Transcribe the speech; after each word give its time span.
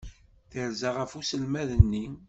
Terza 0.51 0.89
ɣef 0.97 1.11
uselmad-nni. 1.19 2.05